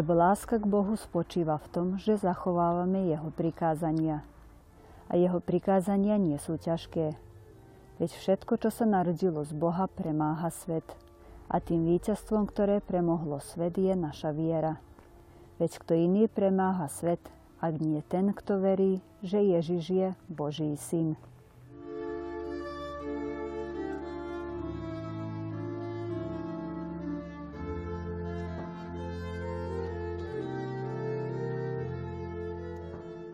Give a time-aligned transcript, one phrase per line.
[0.00, 4.24] Lebo láska k Bohu spočíva v tom, že zachovávame Jeho prikázania.
[5.12, 7.20] A Jeho prikázania nie sú ťažké.
[8.00, 10.88] Veď všetko, čo sa narodilo z Boha, premáha svet.
[11.52, 14.80] A tým víťazstvom, ktoré premohlo svet, je naša viera.
[15.60, 17.20] Veď kto iný premáha svet,
[17.60, 21.20] ak nie ten, kto verí, že Ježiš je Boží syn.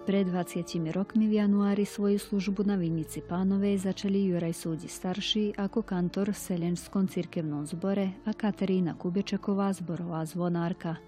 [0.06, 5.82] Pred 20 rokmi v januári svoju službu na Vinici Pánovej začali Juraj Súdi starší ako
[5.82, 11.02] kantor v Selenskom cirkevnom zbore a Katarína Kubečaková zborová zvonárka.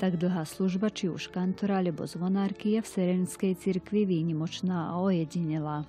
[0.00, 5.84] Tak dlhá služba, či už kantora alebo zvonárky, je v Serenskej cirkvi výnimočná a ojedinelá.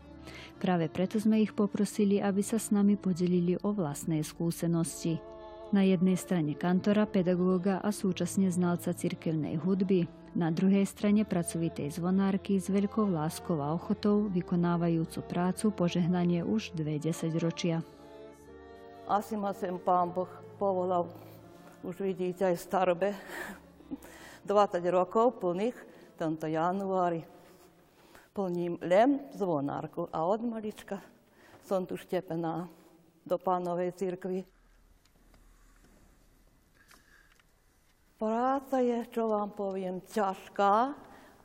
[0.60, 5.24] Práve preto sme ich poprosili, aby sa s nami podelili o vlastné skúsenosti.
[5.72, 12.56] Na jednej strane kantora, pedagóga a súčasne znalca cirkevnej hudby, na druhej strane pracovitej zvonárky
[12.56, 17.84] s veľkou láskou a ochotou vykonávajúcu prácu požehnanie už dve desaťročia.
[19.12, 21.12] Asi ma sem pán Boh povolal,
[21.84, 23.12] už vidíte aj starobe,
[24.48, 25.76] 20 rokov plných
[26.16, 27.28] tento januári.
[28.32, 31.04] Plním len zvonárku a od malička
[31.68, 32.72] som tu štepená
[33.28, 34.48] do pánovej cirkvi.
[38.62, 40.94] Práca je, čo vám poviem, ťažká,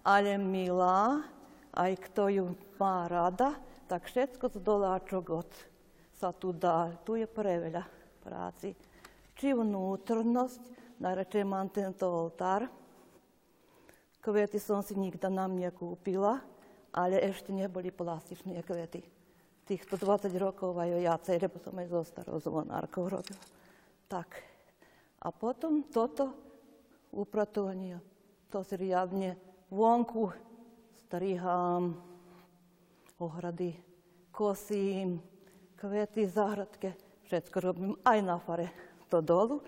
[0.04, 1.24] ale milá.
[1.72, 2.44] Aj kto ju
[2.76, 3.56] má rada,
[3.88, 5.48] tak všetko z doláčok od
[6.12, 6.92] sa tu dá.
[7.08, 7.88] Tu je preveľa
[8.20, 8.76] práci.
[9.32, 10.60] Či vnútornosť,
[11.00, 12.68] najradšej mám tento oltár,
[14.20, 16.44] Kvety som si nikda nám nekúpila,
[16.92, 19.00] ale ešte neboli plastičné kvety.
[19.64, 23.40] Týchto 20 rokov aj viacej, lebo som aj zo starou zvonárkou robila.
[24.04, 24.28] Tak.
[25.24, 26.45] A potom toto
[27.16, 27.96] upratovanie,
[28.52, 29.40] to riadne
[29.72, 30.30] vonku
[31.08, 31.96] strihám,
[33.16, 33.72] ohrady
[34.28, 35.24] kosím,
[35.80, 36.92] kvety, záhradke,
[37.24, 38.68] všetko robím aj na fare.
[39.08, 39.64] To dolu,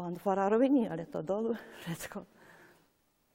[0.00, 1.52] pán farárovi nie, ale to dolu,
[1.84, 2.36] všetko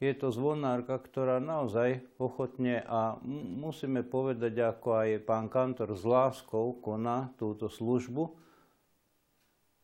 [0.01, 3.21] je to zvonárka, ktorá naozaj ochotne a
[3.61, 8.33] musíme povedať, ako aj pán kantor s láskou koná túto službu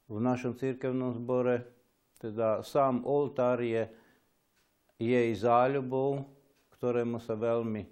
[0.09, 1.76] v našom církevnom zbore.
[2.17, 3.85] Teda sám oltár je
[4.97, 6.25] jej záľubou,
[6.73, 7.85] ktorému sa veľmi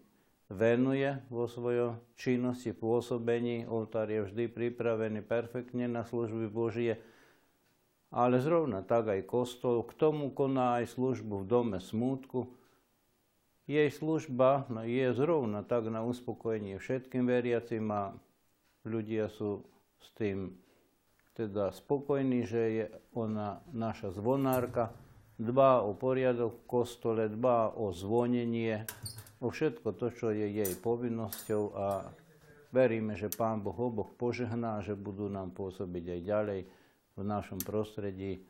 [0.50, 3.69] venuje vo svojom činnosti, pôsobení.
[3.69, 6.97] Oltár je vždy pripravený perfektne na služby Božie
[8.16, 12.47] ale zrovna tak aj kostol, k tomu koná aj službu v dome smútku.
[13.68, 18.16] Jej služba je zrovna tak na uspokojenie všetkým veriacim a
[18.88, 19.68] ľudia sú
[20.00, 20.56] s tým
[21.35, 24.96] teda spokojní, že je ona naša zvonárka,
[25.35, 28.88] dbá o poriadok v kostole, dbá o zvonenie,
[29.44, 32.07] o všetko to, čo je jej povinnosťou a
[32.72, 36.62] veríme, že Pán Boh oboch požehná, že budú nám pôsobiť aj ďalej
[37.16, 38.47] v našom prostredí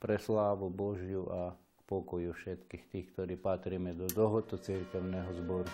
[0.00, 1.52] pre slávu Božiu a
[1.88, 5.68] pokoju všetkých tých, ktorí patríme do tohoto církevného zboru.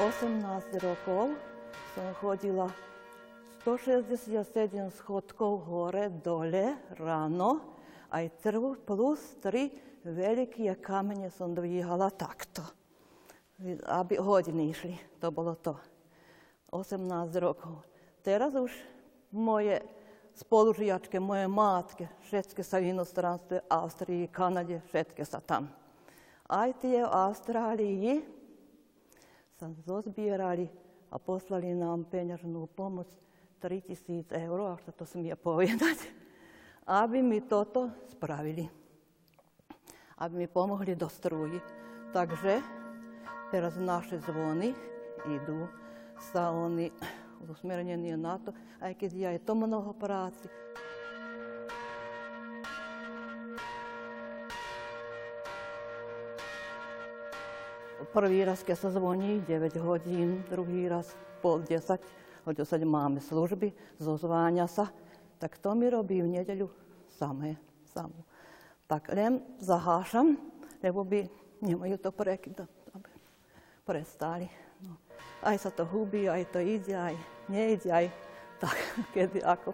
[0.00, 1.36] 18 rokov
[1.94, 2.70] som chodila
[3.66, 4.46] 167
[4.94, 7.60] schodkov hore, dole, ráno,
[8.14, 9.74] aj trv plus tri
[10.06, 12.62] veľké kamene som dvíhala takto,
[13.90, 14.94] aby hodiny išli.
[15.18, 15.74] To bolo to.
[16.70, 17.02] 18
[17.42, 17.82] rokov.
[18.22, 18.70] Teraz už
[19.34, 19.82] moje
[20.38, 25.66] spolužiačke, moje matke, všetky sa v inostranstve, Austriji, Kanade, všetky sa tam.
[26.46, 28.22] Aj tie v Austrálii
[29.58, 30.70] sa zozbierali
[31.10, 33.10] a poslali nám peňažnú pomoc
[33.60, 35.98] 3000 eur, ak sa to smie povedať,
[37.02, 38.70] aby mi toto spravili.
[40.16, 41.58] Aby mi pomohli do strúji.
[42.10, 42.62] Takže
[43.50, 44.72] teraz naše zvony
[45.28, 45.68] idú
[46.32, 46.94] sa oni
[47.52, 50.46] usmernenie na to, aj keď je aj to mnoho práci.
[58.10, 61.12] Prvý raz, keď sa zvoní, 9 hodín, druhý raz
[61.44, 62.00] pol 10,
[62.48, 64.88] o 10 máme služby, zozváňa sa,
[65.36, 66.72] tak to mi robí v nedeľu
[67.12, 67.60] samé,
[67.92, 68.24] samú.
[68.88, 70.40] Tak len zahášam,
[70.80, 71.28] lebo by
[71.60, 73.10] nemajú to prekydať, aby
[73.84, 74.48] prestali.
[74.80, 74.96] No
[75.44, 77.16] aj sa to hubí, aj to ide, aj
[77.48, 78.06] nejde, aj
[78.62, 78.76] tak,
[79.16, 79.72] kedy ako.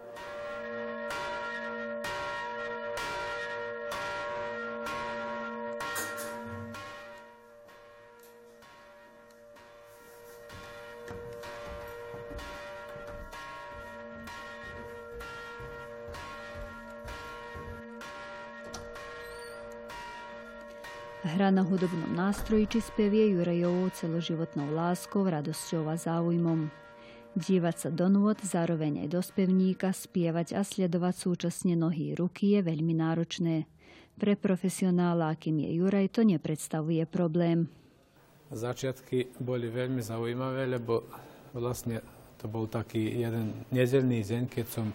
[22.26, 26.74] Nástroji či spev Jurajovou celoživotnou láskou, radosťou a záujmom.
[27.38, 32.66] Dívať sa do nôd, zároveň aj do spevníka, spievať a sledovať súčasne nohy ruky je
[32.66, 33.70] veľmi náročné.
[34.18, 37.70] Pre profesionála, akým je Juraj, to nepredstavuje problém.
[38.50, 41.06] Začiatky boli veľmi zaujímavé, lebo
[41.54, 42.02] vlastne
[42.42, 44.90] to bol taký jeden nedelný deň, keď som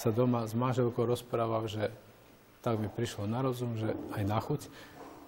[0.00, 1.92] sa doma s manželkou rozprával, že
[2.64, 4.72] tak mi prišlo na rozum, že aj na chuť,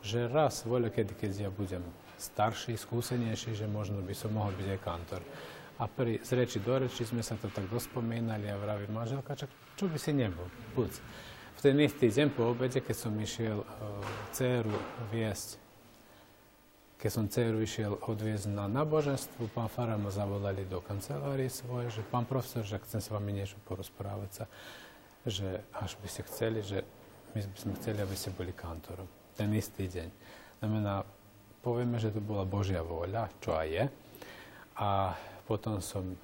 [0.03, 1.83] že raz voľa kedy, keď ja budem
[2.19, 5.23] starší, skúsenejší, že možno by som mohol byť aj kantor.
[5.83, 9.91] A pri z do reči sme sa to tak dospomínali a vraví manželka, čak, čo
[9.91, 10.47] by si nebol,
[10.79, 10.93] buď.
[11.59, 13.67] V ten istý deň po obede, keď som išiel uh,
[14.31, 14.75] dceru
[15.11, 15.63] viesť
[17.03, 22.07] keď som dceru išiel odviezť na náboženstvo, pán Farár ma zavolali do kancelárie svoje, že
[22.07, 24.45] pán profesor, že chcem s vami niečo porozprávať sa,
[25.27, 26.87] že až by ste chceli, že
[27.35, 29.11] my by sme chceli, aby ste boli kantorom.
[29.43, 30.09] Ten istý deň.
[30.62, 31.03] Znamená,
[31.67, 33.85] povieme, že to bola Božia vôľa, čo aj je.
[34.79, 35.19] A
[35.50, 36.15] potom som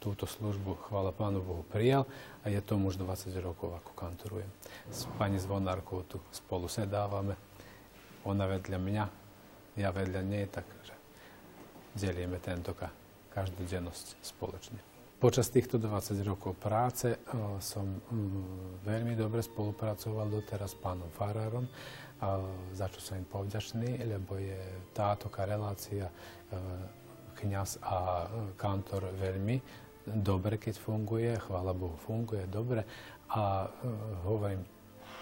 [0.00, 2.08] túto službu, chvála Pánu Bohu, prijal
[2.40, 4.48] a je tomu už 20 rokov, ako kantorujem.
[4.88, 7.36] S pani Zvonárkou tu spolu sedávame.
[8.24, 9.04] Ona vedľa mňa,
[9.76, 10.96] ja vedľa nej, takže
[11.92, 12.72] delíme tento
[13.36, 14.91] každodennosť spoločne.
[15.22, 17.14] Počas týchto 20 rokov práce
[17.62, 17.86] som
[18.82, 21.62] veľmi dobre spolupracoval doteraz s pánom Farárom,
[22.74, 24.58] za čo som im povďačný, lebo je
[24.90, 26.10] táto relácia
[27.38, 28.26] kňaz a
[28.58, 29.62] kantor veľmi
[30.10, 32.82] dobre, keď funguje, chvála Bohu, funguje dobre.
[33.30, 33.70] A
[34.26, 34.66] hovorím,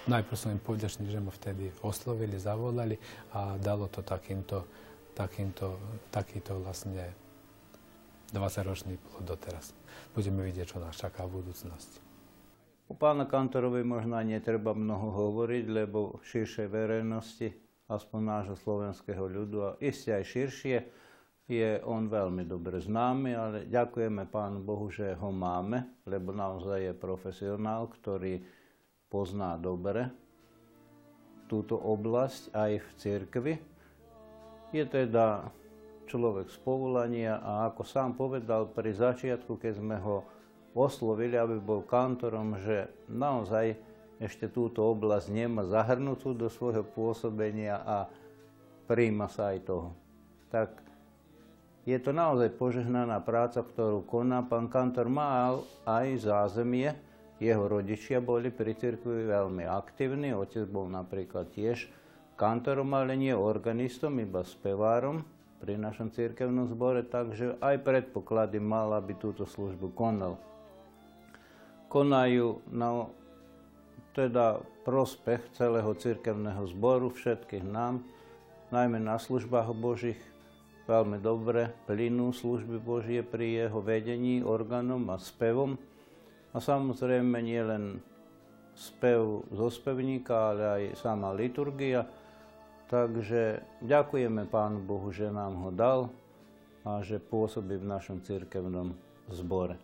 [0.08, 2.96] najprv som im povďačný, že ma vtedy oslovili, zavolali
[3.36, 4.64] a dalo to takýmto,
[5.12, 5.76] takýmto,
[6.08, 7.19] takýto vlastne
[8.32, 9.74] 20-ročný plod doteraz.
[10.14, 11.98] Budeme vidieť, čo nás čaká v budúcnosti.
[12.90, 17.54] U pána Kantorovi možno netreba mnoho hovoriť, lebo širšej verejnosti,
[17.86, 20.76] aspoň nášho slovenského ľudu a iste aj širšie,
[21.50, 26.94] je on veľmi dobre známy, ale ďakujeme Pánu Bohu, že ho máme, lebo naozaj je
[26.94, 28.38] profesionál, ktorý
[29.10, 30.14] pozná dobre
[31.50, 33.54] túto oblasť aj v cirkvi.
[34.70, 35.50] Je teda
[36.10, 40.26] človek z povolania a ako sám povedal pri začiatku, keď sme ho
[40.74, 43.78] oslovili, aby bol kantorom, že naozaj
[44.18, 48.10] ešte túto oblasť nemá zahrnutú do svojho pôsobenia a
[48.90, 49.94] príjma sa aj toho.
[50.50, 50.82] Tak
[51.86, 54.42] je to naozaj požehnaná práca, ktorú koná.
[54.44, 55.52] Pán kantor mal
[55.86, 56.92] aj zázemie,
[57.40, 61.88] jeho rodičia boli pri cirkvi veľmi aktívni, otec bol napríklad tiež
[62.36, 65.24] kantorom, ale nie organistom, iba spevárom
[65.60, 70.40] pri našom cirkevnom zbore, takže aj predpoklady mal, aby túto službu konal.
[71.92, 73.06] Konajú na
[74.16, 78.02] teda prospech celého cirkevného zboru, všetkých nám,
[78.72, 80.18] najmä na službách Božích,
[80.88, 85.78] veľmi dobre plynú služby Božie pri jeho vedení, orgánom a spevom.
[86.50, 88.02] A samozrejme nie len
[88.74, 92.02] spev zo spevníka, ale aj sama liturgia.
[92.90, 96.10] Takže ďakujeme Pánu Bohu, že nám ho dal
[96.82, 98.98] a že pôsobí v našom cirkevnom
[99.30, 99.78] zbore.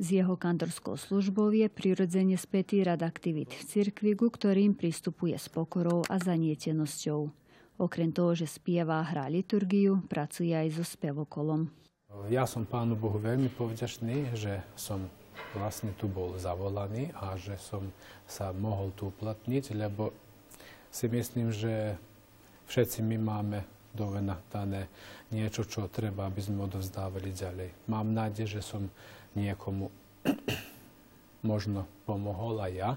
[0.00, 5.52] S jeho kantorskou službou je prirodzene spätý rad aktivít v cirkvi, ku ktorým pristupuje s
[5.52, 7.28] pokorou a zanietenosťou.
[7.76, 11.68] Okrem toho, že spieva a hrá liturgiu, pracuje aj so spevokolom.
[12.32, 15.12] Ja som Pánu Bohu veľmi povďačný, že som
[15.52, 17.88] vlastne tu bol zavolaný a že som
[18.24, 20.12] sa mohol tu uplatniť, lebo
[20.92, 21.96] si myslím, že
[22.68, 23.58] všetci my máme
[23.92, 24.88] do vena dané
[25.28, 27.68] niečo, čo treba, aby sme odovzdávali ďalej.
[27.92, 28.88] Mám nádej, že som
[29.36, 29.92] niekomu
[31.52, 32.92] možno pomohol aj ja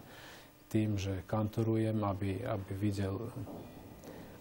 [0.72, 3.32] tým, že kantorujem, aby, aby videl,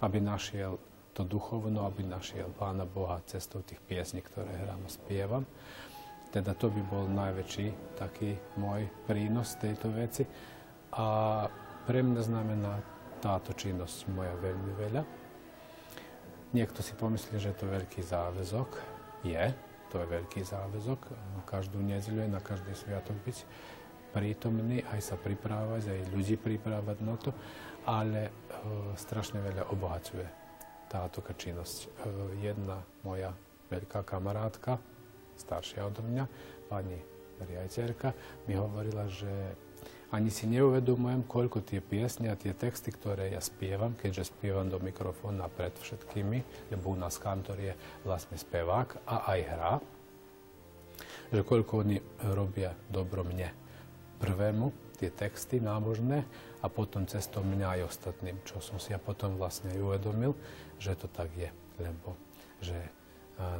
[0.03, 0.79] aby našiel
[1.15, 5.45] to duchovno, aby našiel Pána Boha cestou tých piesní, ktoré hrám a spievam.
[6.35, 10.27] Teda to by bol najväčší taký môj prínos tejto veci.
[10.99, 11.47] A
[11.87, 12.83] pre mňa znamená
[13.23, 15.03] táto činnosť moja veľmi veľa.
[16.59, 18.71] Niekto si pomyslí, že to veľký záväzok.
[19.23, 19.47] Je,
[19.95, 21.01] to je veľký záväzok.
[21.47, 23.39] Každú nedzeľu na každý sviatok byť
[24.11, 27.31] prítomný, aj sa pripravať, aj ľudí pripravať na to,
[27.87, 28.33] ale e,
[28.95, 30.27] strašne veľa obohacuje
[30.87, 31.79] táto činnosť.
[31.83, 31.87] E,
[32.39, 33.35] jedna moja
[33.75, 34.79] veľká kamarátka,
[35.39, 36.25] staršia odo mňa,
[36.71, 36.99] pani
[37.43, 38.15] riaditeľka,
[38.47, 39.31] mi hovorila, že
[40.15, 44.79] ani si neuvedomujem, koľko tie piesne a tie texty, ktoré ja spievam, keďže spievam do
[44.79, 47.75] mikrofóna pred všetkými, lebo u nás kantor je
[48.07, 49.75] vlastne spevák a aj hrá,
[51.35, 51.99] že koľko oni
[52.31, 53.51] robia dobro mne.
[54.23, 54.71] Prvému
[55.03, 56.23] tie texty nábožné
[56.63, 60.39] a potom cestou mňa aj ostatným, čo som si ja potom vlastne uvedomil,
[60.79, 61.51] že to tak je,
[61.83, 62.15] lebo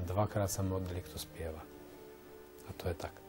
[0.05, 1.63] dvakrát sa modlí, kto spieva.
[2.65, 3.24] A to je tak.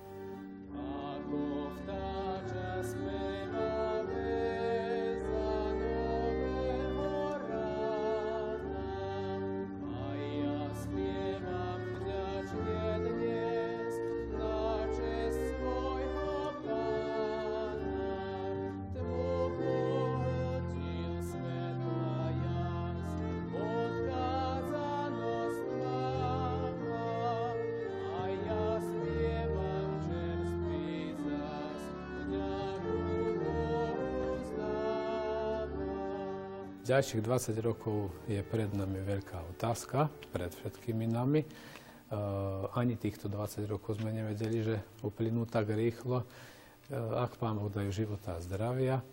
[36.96, 41.44] Ďalších 20 rokov je pred nami veľká otázka, pred všetkými nami.
[41.44, 46.24] Uh, ani týchto 20 rokov sme nevedeli, že uplynú tak rýchlo.
[46.24, 49.04] Uh, ak Pán Boh dajú života a zdravia,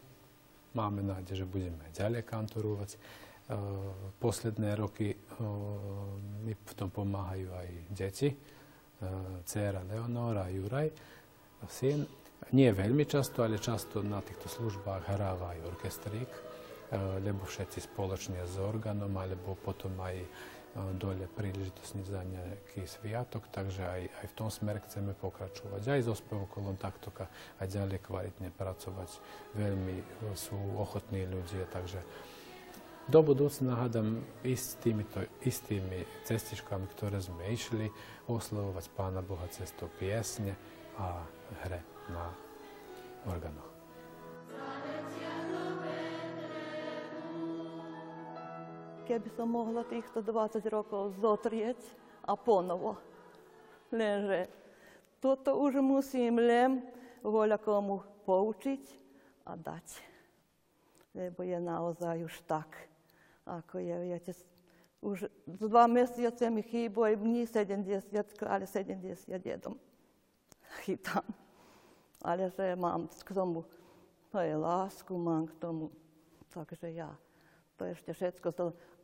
[0.78, 2.90] máme nádej, že budeme ďalej kantorovať.
[3.50, 3.90] Uh,
[4.22, 5.18] posledné roky
[6.46, 8.30] mi v tom pomáhajú aj deti,
[9.42, 10.86] dcera Leonora Juraj,
[11.66, 12.06] syn.
[12.54, 16.51] Nie veľmi často, ale často na týchto službách hráva aj orkestrík
[16.94, 20.20] lebo všetci spoločne s orgánom, alebo potom aj
[20.96, 25.84] dole príležitosť za nejaký sviatok, takže aj, aj v tom smere chceme pokračovať.
[25.84, 27.12] Aj so spevokolom takto
[27.60, 29.08] a ďalej kvalitne pracovať.
[29.52, 30.00] Veľmi
[30.32, 32.00] sú ochotní ľudia, takže
[33.10, 37.90] do budúcna hádam ísť s týmito istými cestičkami, ktoré sme išli,
[38.30, 40.56] oslovovať Pána Boha cestou piesne
[40.96, 41.20] a
[41.66, 42.30] hre na
[43.26, 43.71] orgánoch.
[49.02, 51.78] Keby som mohla týchto 20 rokov zotrieť
[52.26, 52.96] a ponovo.
[53.90, 54.48] Lenže
[55.18, 56.82] toto už musím len
[57.22, 58.84] voľa komu poučiť
[59.46, 59.86] a dať.
[61.12, 62.72] Lebo je naozaj už tak,
[63.44, 64.32] ako je, viete,
[65.02, 68.06] už dva mesiace mi chýbajú dní 70,
[68.46, 69.28] ale 71
[70.86, 71.26] chytám.
[72.22, 73.66] Ale že mám k tomu,
[74.30, 75.90] to je lásku, mám k tomu,
[76.54, 77.10] takže ja
[77.76, 78.48] to ešte všetko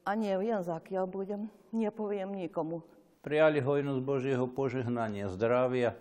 [0.08, 2.80] a neviem, zakiaľ budem, nepoviem nikomu.
[3.20, 6.00] Prijali hojnosť Božieho požehnania, zdravia,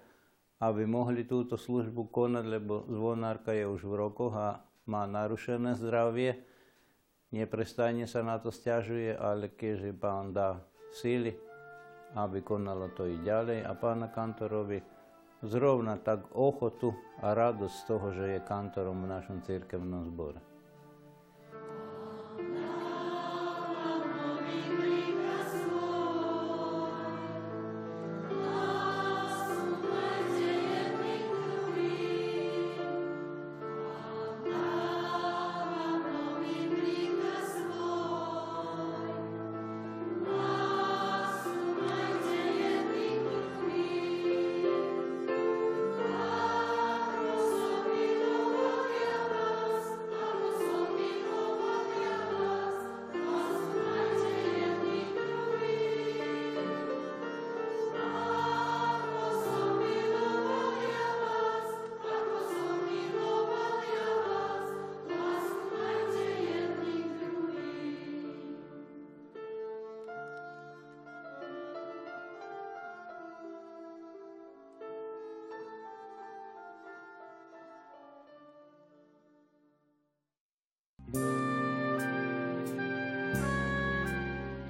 [0.64, 6.40] aby mohli túto službu konať, lebo zvonárka je už v rokoch a má narušené zdravie.
[7.36, 10.64] Neprestajne sa na to stiažuje, ale keďže pán dá
[10.96, 11.36] síly,
[12.16, 14.80] aby konalo to i ďalej a pána kantorovi
[15.44, 20.47] zrovna tak ochotu a radosť z toho, že je kantorom v našom církevnom zbore.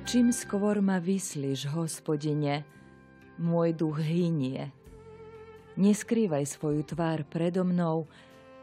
[0.08, 2.64] Čím skôr ma vyslíš, hospodine,
[3.44, 4.72] môj duch hynie.
[5.76, 8.08] Neskrývaj svoju tvár predo mnou,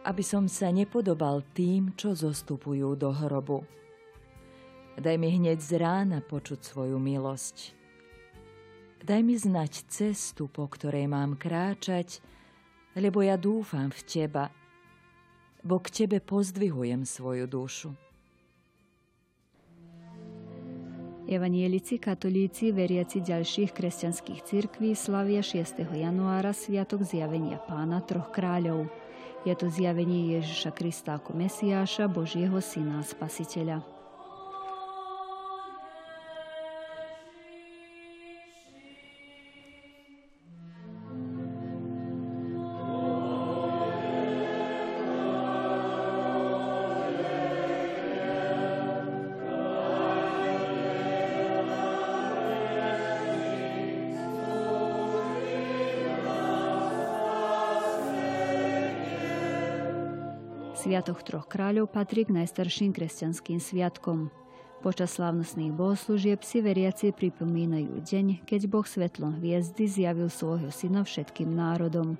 [0.08, 3.60] aby som sa nepodobal tým, čo zostupujú do hrobu.
[4.96, 7.76] Daj mi hneď z rána počuť svoju milosť.
[9.04, 12.24] Daj mi znať cestu, po ktorej mám kráčať,
[12.96, 14.48] lebo ja dúfam v Teba,
[15.60, 18.13] bo k Tebe pozdvihujem svoju dušu.
[21.24, 25.80] Evanielici, katolíci, veriaci ďalších kresťanských cirkví slavia 6.
[25.96, 28.92] januára Sviatok zjavenia pána troch kráľov.
[29.48, 33.93] Je to zjavenie Ježiša Krista ako Mesiáša, Božieho syna a spasiteľa.
[60.74, 64.34] Sviatok troch kráľov patrí k najstarším kresťanským sviatkom.
[64.82, 71.46] Počas slávnostných bohoslúžieb si veriaci pripomínajú deň, keď Boh svetlom hviezdy zjavil svojho syna všetkým
[71.46, 72.18] národom.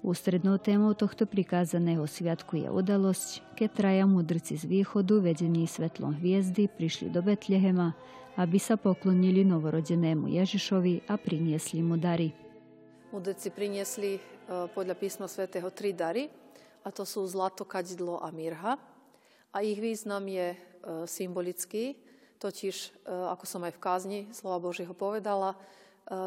[0.00, 6.72] Ústrednou témou tohto prikázaného sviatku je udalosť, keď traja mudrci z východu vedení svetlom hviezdy
[6.72, 7.92] prišli do Betlehema,
[8.40, 12.32] aby sa poklonili novorodenému Ježišovi a priniesli mu dary.
[13.12, 14.20] Mudrci priniesli e,
[14.72, 16.32] podľa písma svätého tri dary,
[16.82, 18.78] a to sú zlato, kadidlo a mirha.
[19.52, 20.58] A ich význam je e,
[21.06, 21.94] symbolický,
[22.42, 25.54] totiž, e, ako som aj v kázni slova Božieho povedala,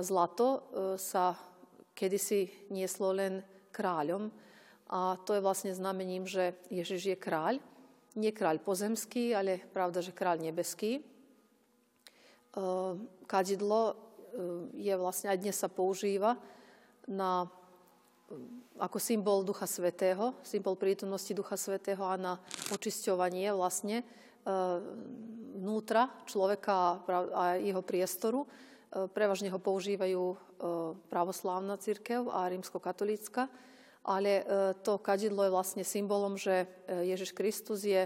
[0.02, 0.64] zlato
[0.96, 1.36] sa
[1.92, 3.44] kedysi nieslo len
[3.76, 4.32] kráľom
[4.90, 7.58] a to je vlastne znamením, že Ježiš je kráľ.
[8.16, 11.02] Nie kráľ pozemský, ale pravda, že kráľ nebeský.
[13.28, 13.82] Kadidlo
[14.78, 16.38] je vlastne aj dnes sa používa
[17.10, 17.50] na,
[18.76, 22.34] ako symbol Ducha Svetého, symbol prítomnosti Ducha Svetého a na
[22.76, 24.06] očisťovanie vlastne e,
[25.56, 28.44] vnútra človeka a jeho priestoru.
[28.44, 28.48] E,
[29.08, 30.36] prevažne ho používajú e,
[31.08, 33.48] pravoslávna církev a rímsko-katolícka,
[34.06, 34.46] ale
[34.86, 38.06] to kadidlo je vlastne symbolom, že Ježiš Kristus je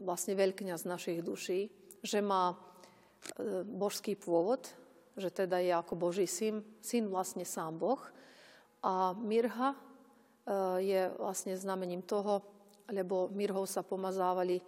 [0.00, 1.68] vlastne veľkňaz našich duší,
[2.00, 2.56] že má
[3.68, 4.64] božský pôvod,
[5.12, 8.00] že teda je ako Boží syn, syn vlastne sám Boh.
[8.82, 9.78] A mirha e,
[10.82, 12.42] je vlastne znamením toho,
[12.88, 14.64] lebo mirhou sa pomazávali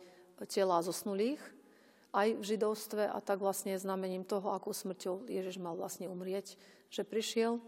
[0.49, 1.41] tela zosnulých
[2.11, 6.59] aj v židovstve a tak vlastne znamením toho, akú smrťou Ježiš mal vlastne umrieť,
[6.91, 7.63] že prišiel,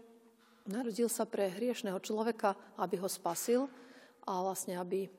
[0.67, 3.71] narodil sa pre hriešného človeka, aby ho spasil
[4.27, 5.09] a vlastne aby e,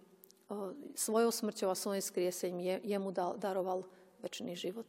[0.92, 3.10] svojou smrťou a svojim skriesením jemu
[3.40, 3.88] daroval
[4.20, 4.88] väčší život.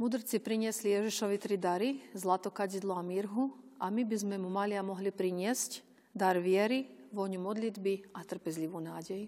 [0.00, 4.76] Mudrci priniesli Ježišovi tri dary, zlato, kadidlo a mirhu, a my by sme mu mali
[4.76, 5.80] a mohli priniesť
[6.12, 6.84] dar viery,
[7.16, 9.26] vôňu modlitby a trpezlivú nádej.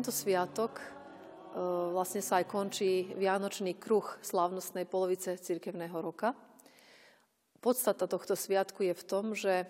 [0.00, 0.84] Tento sviatok e,
[1.92, 6.32] vlastne sa aj končí vianočný kruh slávnostnej polovice cirkevného roka.
[7.60, 9.66] Podstata tohto sviatku je v tom, že e,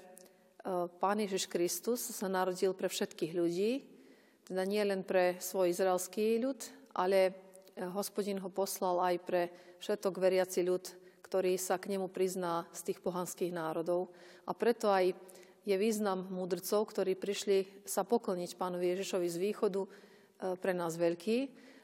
[1.03, 3.83] Pán Ježiš Kristus sa narodil pre všetkých ľudí,
[4.47, 6.63] teda nie len pre svoj izraelský ľud,
[6.95, 7.35] ale
[7.75, 9.43] e, hospodin ho poslal aj pre
[9.83, 10.95] všetok veriaci ľud,
[11.27, 14.15] ktorý sa k nemu prizná z tých pohanských národov.
[14.47, 15.11] A preto aj
[15.67, 19.83] je význam múdrcov, ktorí prišli sa pokloniť pánovi Ježišovi z východu,
[20.41, 21.39] pre nás veľký,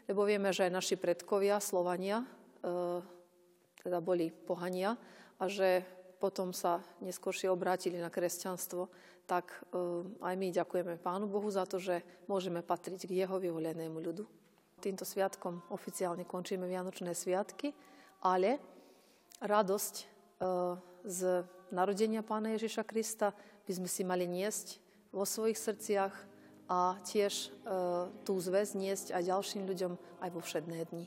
[0.08, 2.26] lebo vieme, že naši predkovia, Slovania, e,
[3.82, 4.94] teda boli pohania
[5.36, 5.82] a že
[6.16, 8.88] potom sa neskôršie obrátili na kresťanstvo,
[9.26, 13.98] tak e, aj my ďakujeme Pánu Bohu za to, že môžeme patriť k Jeho vyvolenému
[13.98, 14.24] ľudu.
[14.80, 17.72] Týmto sviatkom oficiálne končíme Vianočné sviatky,
[18.20, 18.60] ale
[19.40, 20.16] radosť
[21.00, 21.20] z
[21.72, 23.32] narodenia Pána Ježiša Krista
[23.64, 24.76] by sme si mali niesť
[25.16, 26.12] vo svojich srdciach,
[26.66, 27.48] a tiež e,
[28.26, 31.06] tú zväz niesť aj ďalším ľuďom aj vo všedné dni.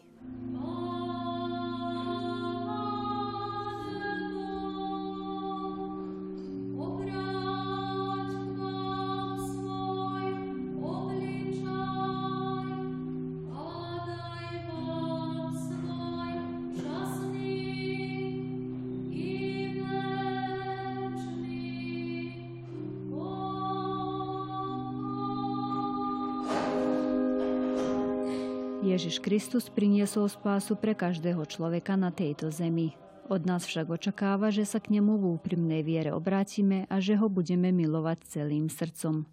[29.00, 33.00] Ježiš Kristus priniesol spásu pre každého človeka na tejto zemi.
[33.32, 37.32] Od nás však očakáva, že sa k nemu v úprimnej viere obrátime a že ho
[37.32, 39.24] budeme milovať celým srdcom.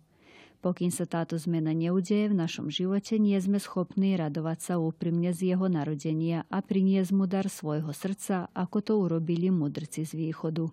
[0.63, 5.51] Pokým sa táto zmena neudeje v našom živote, nie sme schopní radovať sa úprimne z
[5.51, 10.71] jeho narodenia a priniesť mu dar svojho srdca, ako to urobili mudrci z východu.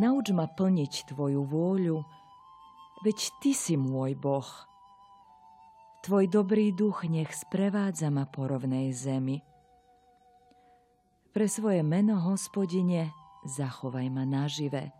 [0.00, 2.00] Nauč ma plniť Tvoju vôľu,
[3.04, 4.48] veď Ty si môj Boh–
[5.98, 9.42] Tvoj dobrý duch nech sprevádza ma po rovnej zemi.
[11.34, 13.10] Pre svoje meno, hospodine,
[13.44, 14.94] zachovaj ma nažive.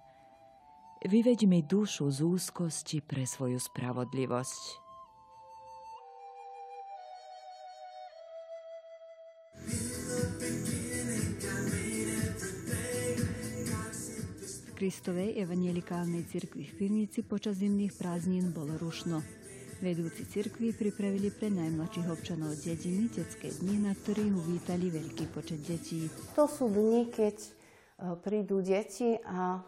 [1.07, 4.63] Vyveď mi dušu z úzkosti pre svoju spravodlivosť.
[14.59, 19.23] V Kristovej evangelikálnej cirkvi v Pivnici počas zimných prázdnin bolo rušno.
[19.79, 26.11] Vedúci cirkvi pripravili pre najmladších občanov dediny detské dni, na ktorých uvítali veľký počet detí.
[26.35, 27.51] To sú dni, keď e,
[28.19, 29.63] prídu deti a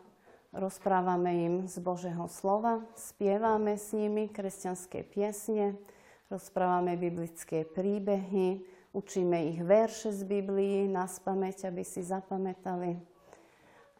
[0.51, 5.79] rozprávame im z Božieho slova, spievame s nimi kresťanské piesne,
[6.27, 12.99] rozprávame biblické príbehy, učíme ich verše z Biblii na spameť, aby si zapamätali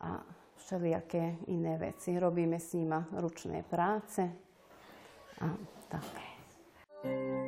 [0.03, 0.19] a
[0.59, 2.19] všelijaké iné veci.
[2.19, 4.27] Robíme s nimi ručné práce
[5.39, 7.40] a tak.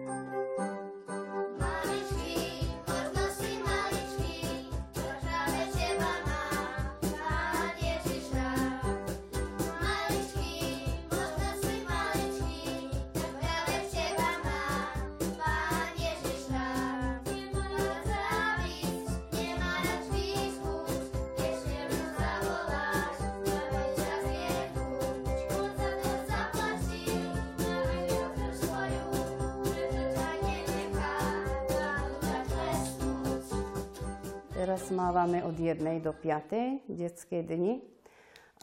[34.63, 37.83] Teraz mávame od 1 do 5 detské dni.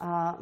[0.00, 0.32] A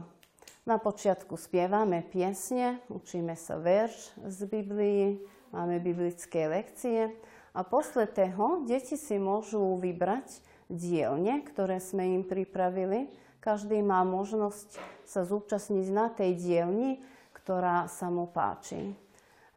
[0.62, 5.18] na počiatku spievame piesne, učíme sa verš z Biblii,
[5.51, 7.11] máme biblické lekcie.
[7.59, 10.31] A posledného deti si môžu vybrať
[10.71, 13.11] dielne, ktoré sme im pripravili.
[13.42, 14.79] Každý má možnosť
[15.11, 17.03] sa zúčastniť na tej dielni,
[17.35, 18.94] ktorá sa mu páči.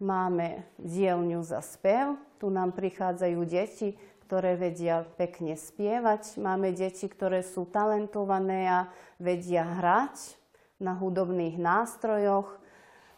[0.02, 3.94] Máme dielňu za spev, tu nám prichádzajú deti,
[4.32, 6.40] ktoré vedia pekne spievať.
[6.40, 8.80] Máme deti, ktoré sú talentované a
[9.20, 10.40] vedia hrať
[10.80, 12.48] na hudobných nástrojoch,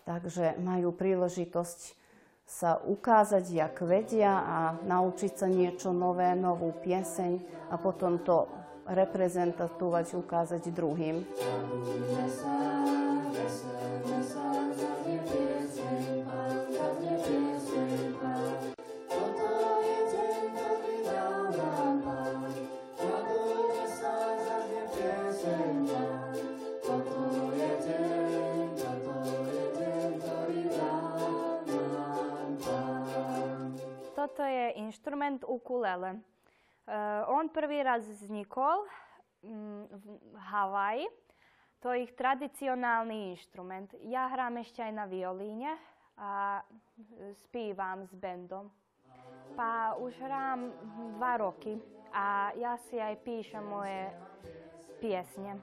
[0.09, 1.93] takže majú príležitosť
[2.49, 8.49] sa ukázať, jak vedia a naučiť sa niečo nové, novú pieseň a potom to
[8.89, 11.21] reprezentovať, ukázať druhým.
[34.33, 36.17] Toto je inštrument ukulele.
[36.89, 38.81] Uh, on prvi raz vznikol
[39.45, 40.05] um, v
[40.49, 41.05] Havaji.
[41.85, 43.93] To je ich tradicionálny inštrument.
[44.01, 45.77] Ja hrám ešte aj na violíne
[46.17, 46.65] a
[47.45, 48.73] spívam s bendom.
[49.53, 50.73] Pa už hrám
[51.13, 51.77] dva roky
[52.09, 54.09] a ja si aj píšem moje
[54.97, 55.61] piesne.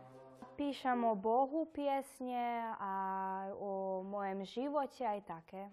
[0.55, 2.95] Píšem o Bohu piesne a
[3.59, 5.67] o mojem živote aj také.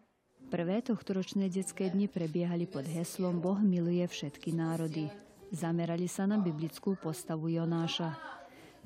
[0.47, 5.09] Prvé tohtoročné detské dni prebiehali pod heslom Boh miluje všetky národy.
[5.49, 8.13] Zamerali sa na biblickú postavu Jonáša.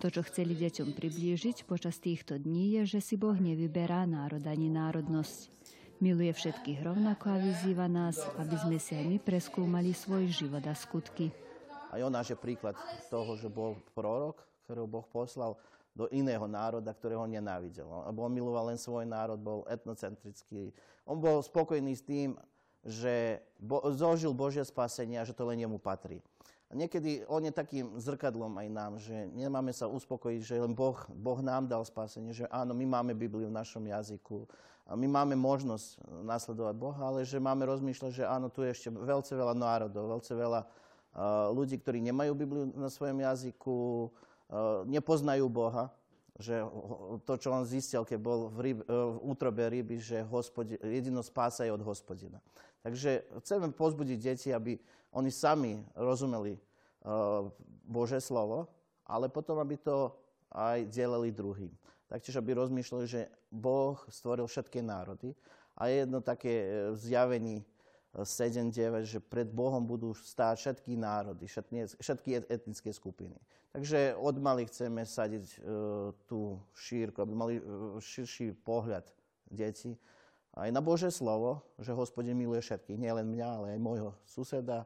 [0.02, 4.72] To, čo chceli deťom priblížiť počas týchto dní, je, že si Boh nevyberá národ ani
[4.74, 5.54] národnosť.
[6.02, 10.74] Miluje všetkých rovnako a vyzýva nás, aby sme si aj my preskúmali svoj život a
[10.74, 11.30] skutky.
[11.94, 12.74] A Jonáš je príklad
[13.14, 15.54] toho, že bol prorok, ktorého Boh poslal
[15.92, 17.88] do iného národa, ktorého nenávidel.
[18.08, 20.72] Lebo on miloval len svoj národ, bol etnocentrický.
[21.04, 22.40] On bol spokojný s tým,
[22.82, 26.24] že bo, zožil Božie spasenie a že to len jemu patrí.
[26.72, 30.96] A niekedy on je takým zrkadlom aj nám, že nemáme sa uspokojiť, že len boh,
[31.12, 34.48] boh nám dal spasenie, že áno, my máme Bibliu v našom jazyku,
[34.92, 38.92] a my máme možnosť nasledovať Boha, ale že máme rozmýšľať, že áno, tu je ešte
[38.92, 44.12] veľce veľa národov, veľce veľa uh, ľudí, ktorí nemajú Bibliu na svojom jazyku,
[44.86, 45.92] nepoznajú Boha,
[46.42, 46.64] že
[47.28, 50.26] to, čo on zistil, keď bol v, ryb, v útrobe ryby, že
[50.82, 52.42] jedino spása je od hospodina.
[52.82, 54.80] Takže chceme pozbudiť deti, aby
[55.14, 56.58] oni sami rozumeli
[57.86, 58.70] Bože slovo,
[59.06, 60.16] ale potom, aby to
[60.52, 61.72] aj delili druhým.
[62.12, 65.32] Taktiež, aby rozmýšľali, že Boh stvoril všetky národy
[65.80, 66.66] a je jedno také e,
[67.00, 67.64] zjavení
[68.16, 73.40] 7-9, že pred Bohom budú stáť všetky národy, všetky etnické skupiny.
[73.72, 79.08] Takže od malých chceme sadiť uh, tú šírku, aby mali uh, širší pohľad
[79.48, 79.96] deti
[80.52, 84.84] aj na Bože slovo, že Hospodin miluje všetkých, nielen mňa, ale aj môjho suseda,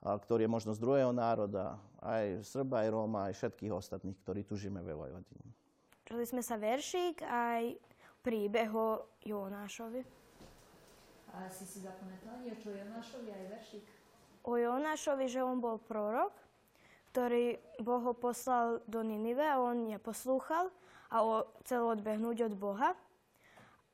[0.00, 4.40] a, ktorý je možno z druhého národa, aj Srba, aj Róma, aj všetkých ostatných, ktorí
[4.48, 5.52] tu žijeme ve Vojvodine.
[6.08, 7.76] Čuli sme sa veršík aj
[8.24, 10.21] príbeh o Jonášovi.
[11.32, 13.84] A si si zapamätala niečo o Jonášovi aj veršík?
[14.44, 16.34] O Jonášovi, že on bol prorok,
[17.12, 20.68] ktorý Boh ho poslal do Ninive a on neposlúchal
[21.12, 22.92] a chcel odbehnúť od Boha.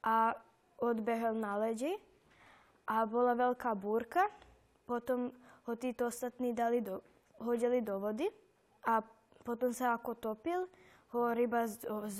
[0.03, 0.35] A
[0.79, 1.90] odbehol na ledi
[2.87, 4.31] a bola veľká búrka.
[4.87, 5.35] Potom
[5.66, 7.03] ho títo ostatní dali do,
[7.42, 8.31] hodili do vody
[8.87, 9.03] a
[9.42, 10.70] potom sa ako topil.
[11.12, 12.18] ho ryba z, z,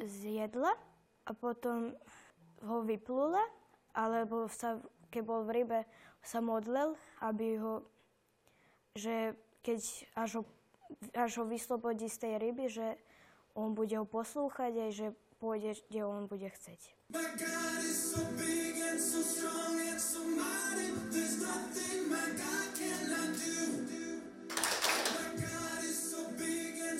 [0.00, 0.72] zjedla
[1.26, 1.92] a potom
[2.62, 3.42] ho vyplula,
[3.92, 4.80] alebo sa,
[5.12, 5.80] keď bol v rybe,
[6.22, 7.82] sa modlil, aby ho,
[8.94, 9.80] že keď
[10.14, 10.42] až ho,
[11.16, 12.98] až ho vyslobodí z tej ryby, že
[13.52, 15.06] on bude ho poslúchať aj že
[15.42, 16.80] pôjde, kde on bude chceť.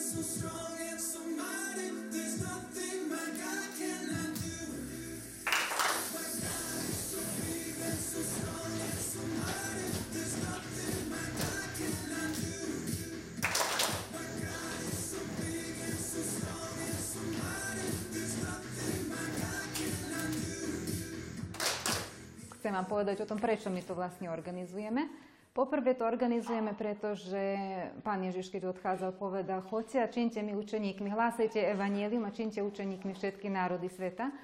[0.02, 0.81] So strong
[22.82, 25.06] vám povedať o tom, prečo my to vlastne organizujeme.
[25.54, 27.38] Poprvé to organizujeme, pretože
[28.02, 33.14] pán Ježiš, keď odchádzal, povedal, choďte a činte mi učeníkmi, hlásajte evanielium a činte učeníkmi
[33.14, 34.34] všetky národy sveta.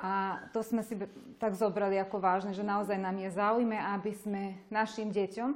[0.00, 0.96] A to sme si
[1.36, 5.50] tak zobrali ako vážne, že naozaj nám je záujme, aby sme našim deťom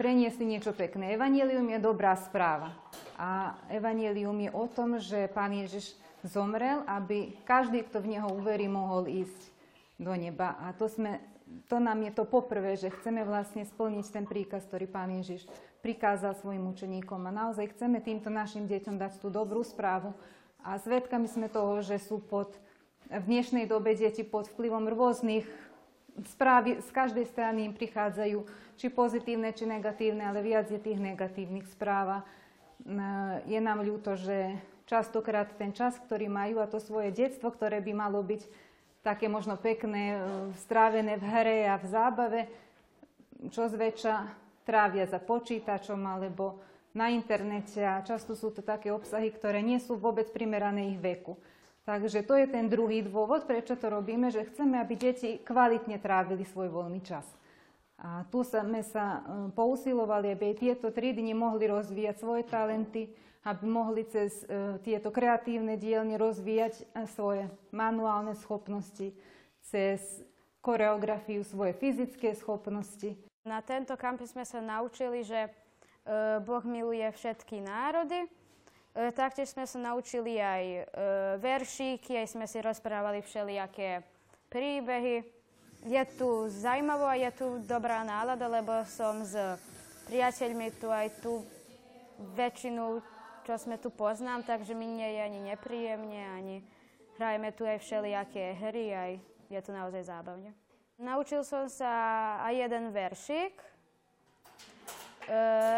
[0.00, 1.12] preniesli niečo pekné.
[1.12, 2.72] Evanielium je dobrá správa.
[3.20, 5.92] A evanielium je o tom, že pán Ježiš
[6.24, 9.52] zomrel, aby každý, kto v neho uverí, mohol ísť
[10.00, 10.56] do neba.
[10.64, 11.20] A to sme
[11.66, 15.46] to nám je to poprvé, že chceme vlastne splniť ten príkaz, ktorý Pán Ježiš
[15.82, 17.26] prikázal svojim učeníkom.
[17.26, 20.14] A naozaj chceme týmto našim deťom dať tú dobrú správu.
[20.60, 22.54] A svedkami sme toho, že sú pod,
[23.08, 25.48] v dnešnej dobe deti pod vplyvom rôznych
[26.28, 28.44] správy, z každej strany im prichádzajú,
[28.76, 32.22] či pozitívne, či negatívne, ale viac je tých negatívnych správ.
[33.48, 37.92] Je nám ľúto, že častokrát ten čas, ktorý majú a to svoje detstvo, ktoré by
[37.94, 38.42] malo byť
[39.00, 40.18] také možno pekné, e,
[40.60, 42.40] strávené v hre a v zábave,
[43.48, 44.14] čo zväčša
[44.68, 46.60] trávia za počítačom alebo
[46.92, 51.38] na internete a často sú to také obsahy, ktoré nie sú vôbec primerané ich veku.
[51.88, 56.44] Takže to je ten druhý dôvod, prečo to robíme, že chceme, aby deti kvalitne trávili
[56.44, 57.24] svoj voľný čas.
[58.00, 63.12] A tu sme sa e, pousilovali, aby aj tieto tri dni mohli rozvíjať svoje talenty,
[63.40, 69.16] aby mohli cez e, tieto kreatívne dielne rozvíjať e, svoje manuálne schopnosti,
[69.64, 70.00] cez
[70.60, 73.16] koreografiu svoje fyzické schopnosti.
[73.48, 75.50] Na tento kampus sme sa naučili, že e,
[76.44, 78.28] Boh miluje všetky národy.
[78.90, 80.90] Taktiež sme sa naučili aj
[81.38, 84.02] veršíky, aj sme si rozprávali všelijaké
[84.50, 85.22] príbehy.
[85.86, 89.38] Je tu zaujímavo a je tu dobrá nálada, lebo som s
[90.10, 91.38] priateľmi tu aj tu
[92.34, 92.98] väčšinu
[93.56, 96.56] sme tu poznám, takže mi nie je ani nepríjemne, ani
[97.16, 99.12] hrajeme tu aj všelijaké hry, aj
[99.50, 100.54] je to naozaj zábavne.
[101.00, 103.56] Naučil som sa aj jeden veršik.
[103.56, 103.66] E,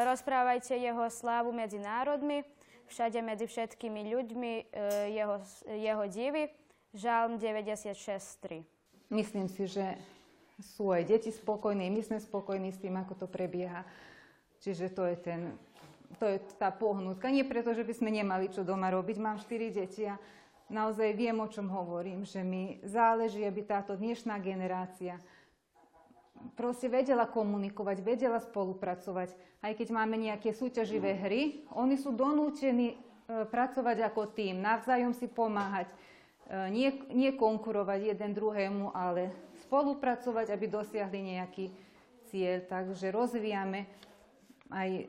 [0.02, 2.42] rozprávajte jeho slávu medzi národmi,
[2.90, 5.36] všade medzi všetkými ľuďmi, e, jeho,
[5.70, 6.50] jeho divy.
[6.92, 8.60] Žalm 96.3.
[9.08, 9.96] Myslím si, že
[10.60, 13.86] sú aj deti spokojní, my sme spokojní s tým, ako to prebieha.
[14.60, 15.40] Čiže to je ten
[16.18, 17.32] to je tá pohnutka.
[17.32, 19.16] Nie preto, že by sme nemali čo doma robiť.
[19.20, 20.16] Mám štyri deti a
[20.72, 25.20] naozaj viem, o čom hovorím, že mi záleží, aby táto dnešná generácia
[26.58, 29.34] proste vedela komunikovať, vedela spolupracovať.
[29.62, 31.42] Aj keď máme nejaké súťaživé hry,
[31.78, 32.96] oni sú donútení e,
[33.46, 35.96] pracovať ako tým, navzájom si pomáhať, e,
[36.74, 39.30] nie, nie konkurovať jeden druhému, ale
[39.62, 41.70] spolupracovať, aby dosiahli nejaký
[42.26, 42.66] cieľ.
[42.66, 43.86] Takže rozvíjame
[44.72, 45.06] aj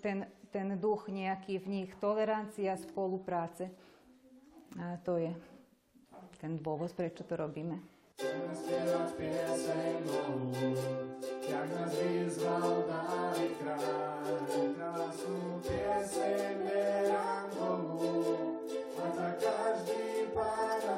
[0.00, 3.68] ten, ten duch nejaký v nich, tolerancia, spolupráce.
[4.80, 5.32] A to je
[6.40, 7.76] ten dôvod, prečo to robíme.
[8.22, 10.72] Chceme spievať pieseň Bohu,
[11.48, 14.36] jak nás vyzval Dávid kráľ,
[14.78, 16.56] krásnu pieseň
[17.58, 18.14] Bohu,
[18.98, 20.96] a tak každý pána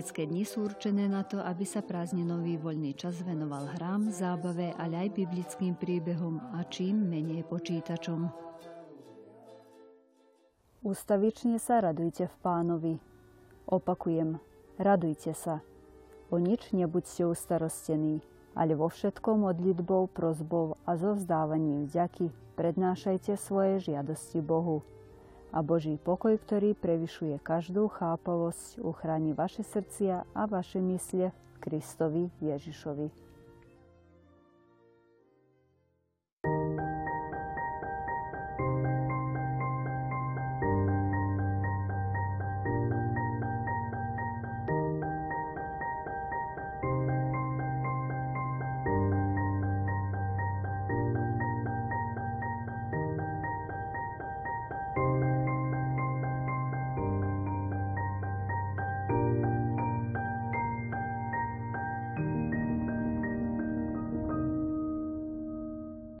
[0.00, 4.96] Detské dni sú určené na to, aby sa prázdninový voľný čas venoval hrám, zábave, ale
[4.96, 8.32] aj biblickým príbehom a čím menej počítačom.
[10.80, 12.94] Ustavične sa radujte v pánovi.
[13.68, 14.40] Opakujem,
[14.80, 15.60] radujte sa.
[16.32, 18.24] O nič nebuďte ustarostení,
[18.56, 24.80] ale vo všetkom modlitbou, prozbou a so vzdávaním vďaky prednášajte svoje žiadosti Bohu
[25.50, 33.29] a Boží pokoj, ktorý prevyšuje každú chápavosť, uchráni vaše srdcia a vaše mysle Kristovi Ježišovi.